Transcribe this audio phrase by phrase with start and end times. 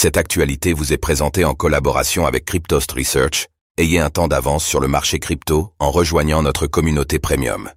[0.00, 3.48] Cette actualité vous est présentée en collaboration avec Cryptost Research.
[3.78, 7.68] Ayez un temps d'avance sur le marché crypto en rejoignant notre communauté premium.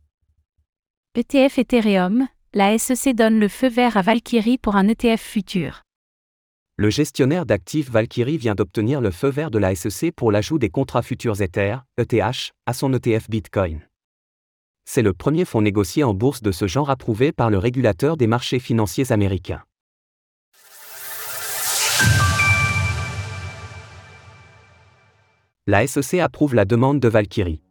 [1.15, 5.81] ETF Ethereum, la SEC donne le feu vert à Valkyrie pour un ETF futur.
[6.77, 10.69] Le gestionnaire d'actifs Valkyrie vient d'obtenir le feu vert de la SEC pour l'ajout des
[10.69, 13.81] contrats futurs Ether, ETH, à son ETF Bitcoin.
[14.85, 18.27] C'est le premier fonds négocié en bourse de ce genre approuvé par le régulateur des
[18.27, 19.63] marchés financiers américains.
[25.67, 27.61] La SEC approuve la demande de Valkyrie.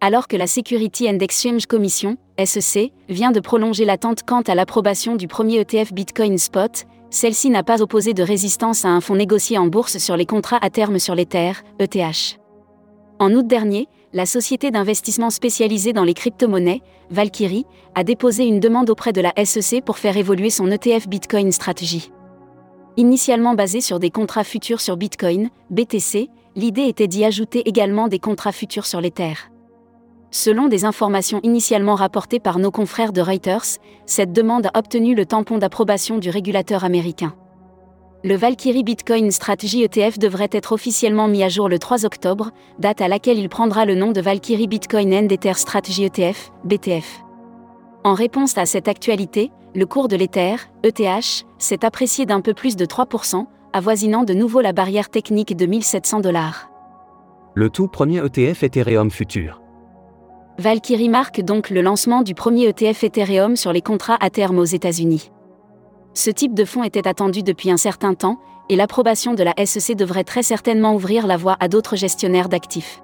[0.00, 5.14] Alors que la Security and Exchange Commission, SEC, vient de prolonger l'attente quant à l'approbation
[5.14, 9.56] du premier ETF Bitcoin Spot, celle-ci n'a pas opposé de résistance à un fonds négocié
[9.56, 12.40] en bourse sur les contrats à terme sur les terres, ETH.
[13.20, 18.90] En août dernier, la société d'investissement spécialisée dans les crypto-monnaies, Valkyrie, a déposé une demande
[18.90, 22.10] auprès de la SEC pour faire évoluer son ETF Bitcoin Strategy.
[22.96, 28.18] Initialement basé sur des contrats futurs sur Bitcoin, BTC, l'idée était d'y ajouter également des
[28.18, 29.34] contrats futurs sur l'Ether.
[30.30, 35.26] Selon des informations initialement rapportées par nos confrères de Reuters, cette demande a obtenu le
[35.26, 37.34] tampon d'approbation du régulateur américain.
[38.24, 43.00] Le Valkyrie Bitcoin Strategy ETF devrait être officiellement mis à jour le 3 octobre, date
[43.00, 47.22] à laquelle il prendra le nom de Valkyrie Bitcoin and Ether Strategy ETF, BTF.
[48.02, 52.76] En réponse à cette actualité, le cours de l'Ether, ETH, s'est apprécié d'un peu plus
[52.76, 56.70] de 3%, avoisinant de nouveau la barrière technique de 1700 dollars.
[57.54, 59.62] Le tout premier ETF Ethereum futur.
[60.58, 64.64] Valkyrie marque donc le lancement du premier ETF Ethereum sur les contrats à terme aux
[64.64, 65.30] États-Unis.
[66.14, 69.96] Ce type de fonds était attendu depuis un certain temps, et l'approbation de la SEC
[69.96, 73.02] devrait très certainement ouvrir la voie à d'autres gestionnaires d'actifs.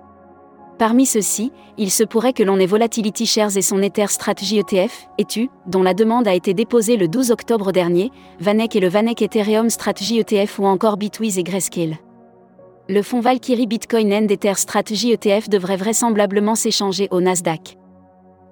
[0.78, 5.08] Parmi ceux-ci, il se pourrait que l'on ait Volatility Shares et son Ether Strategy ETF,
[5.18, 9.22] ETU, dont la demande a été déposée le 12 octobre dernier, Vanek et le Vanek
[9.22, 11.98] Ethereum Strategy ETF ou encore Bitwiz et Grayscale.
[12.88, 17.76] Le fonds Valkyrie Bitcoin and Ether Strategy ETF devrait vraisemblablement s'échanger au Nasdaq.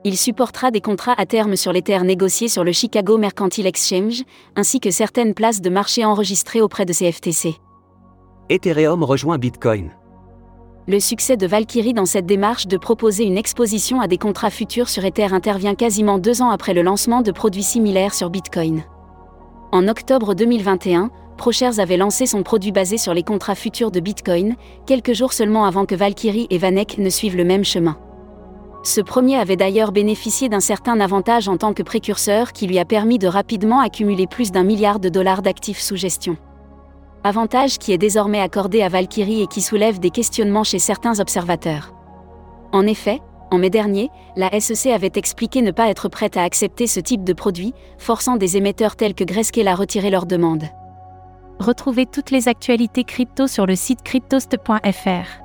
[0.05, 2.05] Il supportera des contrats à terme sur les terres
[2.49, 4.23] sur le Chicago Mercantile Exchange,
[4.57, 7.57] ainsi que certaines places de marché enregistrées auprès de CFTC.
[8.49, 9.91] Ethereum rejoint Bitcoin.
[10.89, 14.89] Le succès de Valkyrie dans cette démarche de proposer une exposition à des contrats futurs
[14.89, 18.83] sur Ether intervient quasiment deux ans après le lancement de produits similaires sur Bitcoin.
[19.73, 24.57] En octobre 2021, ProShares avait lancé son produit basé sur les contrats futurs de Bitcoin,
[24.87, 27.99] quelques jours seulement avant que Valkyrie et Vanek ne suivent le même chemin.
[28.83, 32.87] Ce premier avait d'ailleurs bénéficié d'un certain avantage en tant que précurseur qui lui a
[32.87, 36.39] permis de rapidement accumuler plus d'un milliard de dollars d'actifs sous gestion.
[37.23, 41.95] Avantage qui est désormais accordé à Valkyrie et qui soulève des questionnements chez certains observateurs.
[42.73, 43.21] En effet,
[43.51, 47.25] en mai dernier, la SEC avait expliqué ne pas être prête à accepter ce type
[47.25, 50.65] de produit, forçant des émetteurs tels que Grayscale à retirer leur demande.
[51.59, 55.41] Retrouvez toutes les actualités crypto sur le site cryptost.fr.